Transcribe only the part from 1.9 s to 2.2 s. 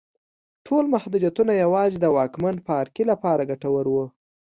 د